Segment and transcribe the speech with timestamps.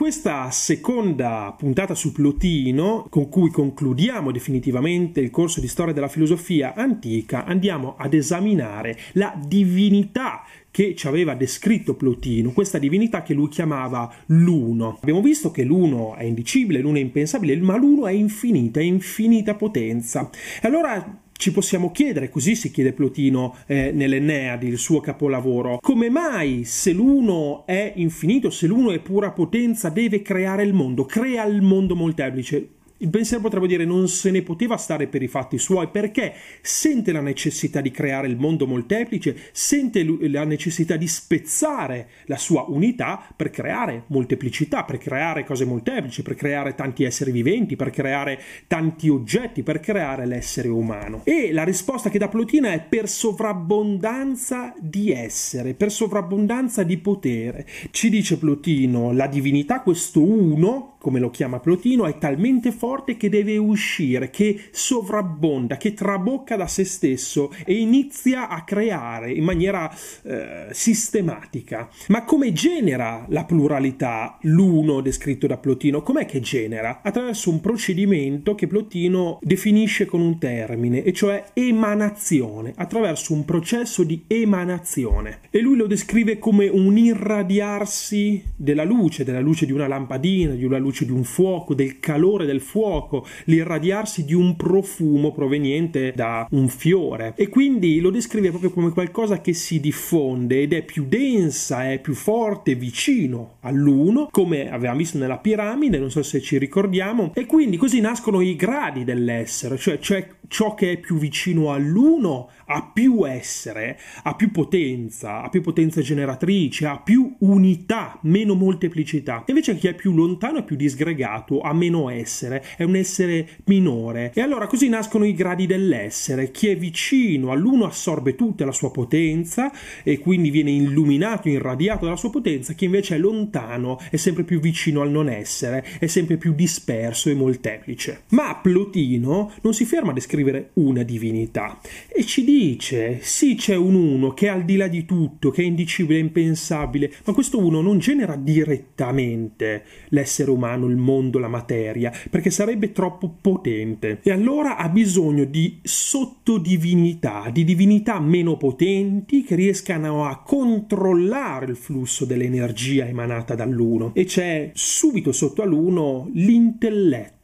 [0.00, 6.72] questa seconda puntata su Plotino, con cui concludiamo definitivamente il corso di storia della filosofia
[6.74, 13.48] antica, andiamo ad esaminare la divinità che ci aveva descritto Plotino, questa divinità che lui
[13.48, 14.96] chiamava l'uno.
[15.02, 19.54] Abbiamo visto che l'uno è indicibile, l'uno è impensabile, ma l'uno è infinita, è infinita
[19.54, 20.30] potenza.
[20.62, 26.10] E allora ci possiamo chiedere, così si chiede Plotino eh, nell'Enneadi, il suo capolavoro, come
[26.10, 31.46] mai se l'uno è infinito, se l'uno è pura potenza, deve creare il mondo, crea
[31.46, 32.68] il mondo molteplice?
[33.02, 37.12] Il pensiero potrebbe dire non se ne poteva stare per i fatti suoi perché sente
[37.12, 43.26] la necessità di creare il mondo molteplice, sente la necessità di spezzare la sua unità
[43.34, 49.08] per creare molteplicità, per creare cose molteplici, per creare tanti esseri viventi, per creare tanti
[49.08, 51.22] oggetti, per creare l'essere umano.
[51.24, 57.66] E la risposta che dà Plotino è per sovrabbondanza di essere, per sovrabbondanza di potere.
[57.90, 63.30] Ci dice Plotino, la divinità, questo uno, come lo chiama Plotino, è talmente forte che
[63.30, 69.90] deve uscire, che sovrabbonda, che trabocca da se stesso e inizia a creare in maniera
[70.22, 71.88] eh, sistematica.
[72.08, 76.02] Ma come genera la pluralità l'uno descritto da Plotino?
[76.02, 77.00] Com'è che genera?
[77.02, 84.04] Attraverso un procedimento che Plotino definisce con un termine, e cioè emanazione, attraverso un processo
[84.04, 85.38] di emanazione.
[85.50, 90.64] E lui lo descrive come un irradiarsi della luce, della luce di una lampadina, di
[90.64, 96.12] una luce luce di un fuoco, del calore del fuoco, l'irradiarsi di un profumo proveniente
[96.14, 97.32] da un fiore.
[97.36, 102.00] E quindi lo descrive proprio come qualcosa che si diffonde ed è più densa, è
[102.00, 107.32] più forte, vicino all'uno, come avevamo visto nella piramide, non so se ci ricordiamo.
[107.34, 112.48] E quindi così nascono i gradi dell'essere, cioè, cioè ciò che è più vicino all'uno
[112.66, 119.44] ha più essere, ha più potenza, ha più potenza generatrice, ha più unità, meno molteplicità.
[119.46, 124.32] Invece chi è più lontano è più disgregato, ha meno essere, è un essere minore.
[124.34, 126.50] E allora così nascono i gradi dell'essere.
[126.50, 129.70] Chi è vicino all'uno assorbe tutta la sua potenza
[130.02, 134.60] e quindi viene illuminato, irradiato dalla sua potenza, chi invece è lontano è sempre più
[134.60, 138.22] vicino al non essere, è sempre più disperso e molteplice.
[138.30, 143.94] Ma Plotino non si ferma a descrivere una divinità e ci dice sì c'è un
[143.94, 147.80] uno che è al di là di tutto, che è indicibile impensabile, ma questo uno
[147.80, 154.20] non genera direttamente l'essere umano, il mondo, la materia, perché sarebbe troppo potente.
[154.22, 161.76] E allora ha bisogno di sottodivinità, di divinità meno potenti che riescano a controllare il
[161.76, 164.12] flusso dell'energia emanata dall'uno.
[164.14, 167.38] E c'è subito sotto all'uno l'intelletto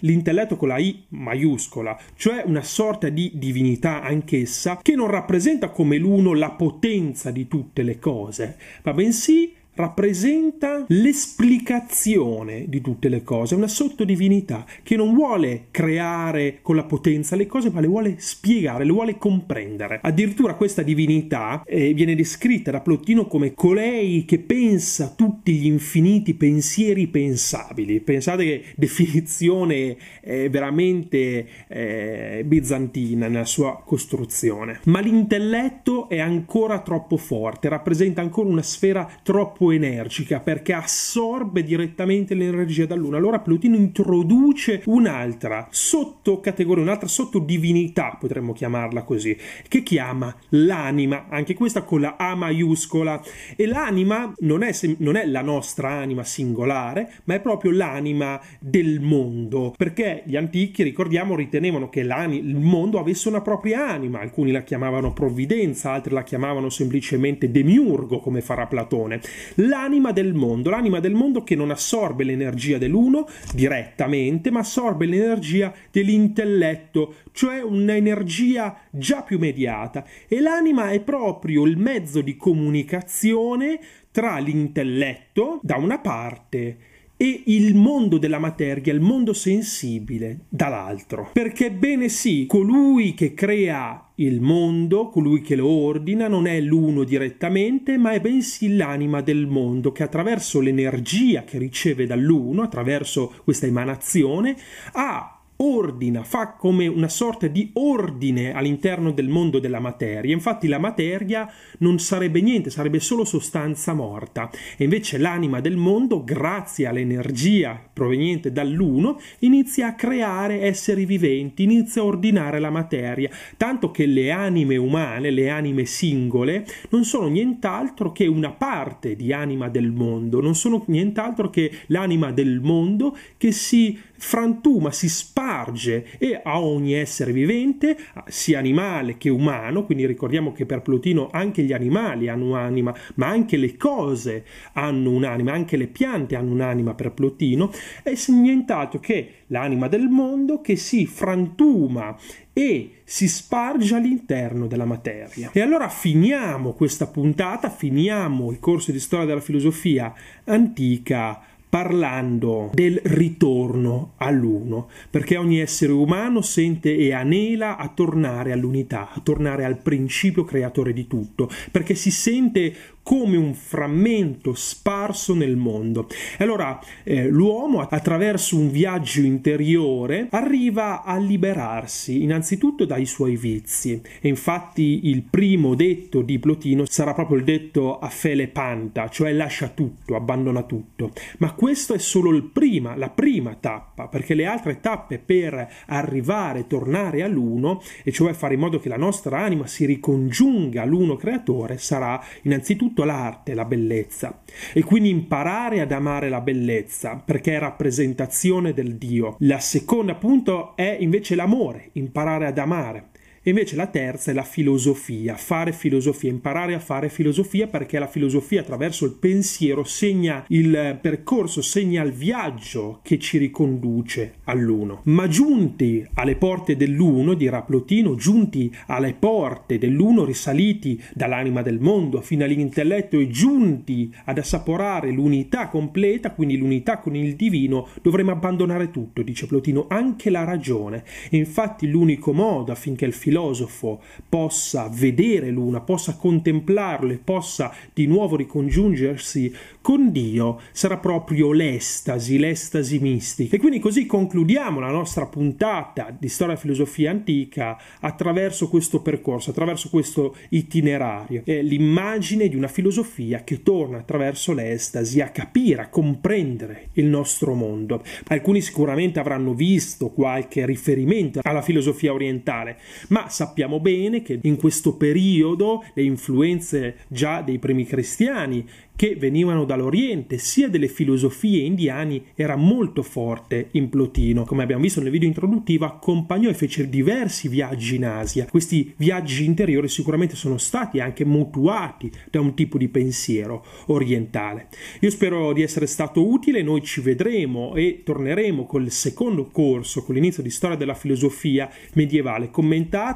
[0.00, 5.96] l'intelletto con la I maiuscola, cioè una sorta di divinità anch'essa che non rappresenta come
[5.96, 13.54] l'uno la potenza di tutte le cose, ma bensì rappresenta l'esplicazione di tutte le cose,
[13.54, 18.84] una sottodivinità che non vuole creare con la potenza le cose, ma le vuole spiegare,
[18.84, 20.00] le vuole comprendere.
[20.02, 26.34] Addirittura questa divinità eh, viene descritta da Plotino come colei che pensa tutti gli infiniti
[26.34, 28.00] pensieri pensabili.
[28.00, 34.80] Pensate che definizione eh, veramente eh, bizantina nella sua costruzione.
[34.86, 42.34] Ma l'intelletto è ancora troppo forte, rappresenta ancora una sfera troppo energica perché assorbe direttamente
[42.34, 43.16] l'energia dall'una.
[43.16, 49.36] Allora Plutino introduce un'altra sottocategoria, un'altra sottodivinità, potremmo chiamarla così,
[49.68, 53.22] che chiama l'anima, anche questa con la A maiuscola.
[53.56, 59.00] E l'anima non è, non è la nostra anima singolare, ma è proprio l'anima del
[59.00, 64.62] mondo, perché gli antichi, ricordiamo, ritenevano che il mondo avesse una propria anima, alcuni la
[64.62, 69.20] chiamavano provvidenza, altri la chiamavano semplicemente demiurgo, come farà Platone
[69.56, 75.72] l'anima del mondo, l'anima del mondo che non assorbe l'energia dell'uno direttamente, ma assorbe l'energia
[75.90, 80.04] dell'intelletto, cioè un'energia già più mediata.
[80.26, 83.78] E l'anima è proprio il mezzo di comunicazione
[84.10, 86.87] tra l'intelletto da una parte
[87.20, 91.30] e il mondo della materia, il mondo sensibile dall'altro.
[91.32, 97.02] Perché bene sì, colui che crea il mondo, colui che lo ordina, non è l'uno
[97.02, 103.66] direttamente, ma è bensì l'anima del mondo che attraverso l'energia che riceve dall'uno, attraverso questa
[103.66, 104.56] emanazione,
[104.92, 110.32] ha ordina, fa come una sorta di ordine all'interno del mondo della materia.
[110.32, 114.50] Infatti la materia non sarebbe niente, sarebbe solo sostanza morta.
[114.76, 122.02] E invece l'anima del mondo, grazie all'energia proveniente dall'uno, inizia a creare esseri viventi, inizia
[122.02, 128.12] a ordinare la materia, tanto che le anime umane, le anime singole, non sono nient'altro
[128.12, 133.52] che una parte di anima del mondo, non sono nient'altro che l'anima del mondo che
[133.52, 140.52] si frantuma, si sparge e a ogni essere vivente, sia animale che umano, quindi ricordiamo
[140.52, 145.76] che per Plotino anche gli animali hanno un'anima, ma anche le cose hanno un'anima, anche
[145.76, 147.72] le piante hanno un'anima per Plotino,
[148.02, 152.16] è nient'altro che l'anima del mondo che si frantuma
[152.52, 155.50] e si sparge all'interno della materia.
[155.52, 160.12] E allora finiamo questa puntata, finiamo il corso di storia della filosofia
[160.44, 169.10] antica parlando del ritorno all'uno, perché ogni essere umano sente e anela a tornare all'unità,
[169.12, 172.74] a tornare al principio creatore di tutto, perché si sente
[173.08, 176.08] come un frammento sparso nel mondo.
[176.36, 183.98] E allora eh, l'uomo attraverso un viaggio interiore arriva a liberarsi innanzitutto dai suoi vizi
[184.20, 189.32] e infatti il primo detto di Plotino sarà proprio il detto a fele panta, cioè
[189.32, 191.12] lascia tutto, abbandona tutto.
[191.38, 197.24] Ma questo è solo prima, la prima tappa, perché le altre tappe per arrivare, tornare
[197.24, 202.22] all'uno, e cioè fare in modo che la nostra anima si ricongiunga all'uno creatore, sarà
[202.42, 208.94] innanzitutto l'arte, la bellezza, e quindi imparare ad amare la bellezza, perché è rappresentazione del
[208.94, 209.34] Dio.
[209.40, 213.08] La seconda appunto è invece l'amore, imparare ad amare.
[213.48, 218.06] E invece la terza è la filosofia, fare filosofia, imparare a fare filosofia perché la
[218.06, 225.00] filosofia attraverso il pensiero segna il percorso, segna il viaggio che ci riconduce all'uno.
[225.04, 232.20] Ma giunti alle porte dell'uno, dirà Plotino, giunti alle porte dell'uno risaliti dall'anima del mondo
[232.20, 238.90] fino all'intelletto e giunti ad assaporare l'unità completa, quindi l'unità con il divino, dovremo abbandonare
[238.90, 241.02] tutto, dice Plotino, anche la ragione.
[241.30, 247.72] E infatti l'unico modo affinché il filosofo filosofo possa vedere l'una, possa contemplarlo e possa
[247.92, 253.56] di nuovo ricongiungersi con Dio, sarà proprio l'estasi, l'estasi mistica.
[253.56, 259.50] E quindi così concludiamo la nostra puntata di storia e filosofia antica attraverso questo percorso,
[259.50, 261.42] attraverso questo itinerario.
[261.44, 267.54] È l'immagine di una filosofia che torna attraverso l'estasi a capire, a comprendere il nostro
[267.54, 268.02] mondo.
[268.26, 274.96] Alcuni sicuramente avranno visto qualche riferimento alla filosofia orientale, ma sappiamo bene che in questo
[274.96, 278.64] periodo le influenze già dei primi cristiani
[278.98, 284.44] che venivano dall'Oriente, sia delle filosofie indiane, era molto forte in Plotino.
[284.44, 288.46] Come abbiamo visto nel video introduttivo, accompagnò e fece diversi viaggi in Asia.
[288.46, 294.66] Questi viaggi interiori sicuramente sono stati anche mutuati da un tipo di pensiero orientale.
[294.98, 300.16] Io spero di essere stato utile, noi ci vedremo e torneremo col secondo corso, con
[300.16, 302.50] l'inizio di storia della filosofia medievale.
[302.50, 303.07] Commentate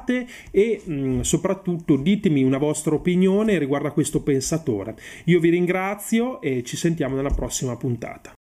[0.51, 4.97] e mh, mm, soprattutto ditemi una vostra opinione riguardo a questo pensatore.
[5.25, 8.33] Io vi ringrazio e ci sentiamo nella prossima puntata.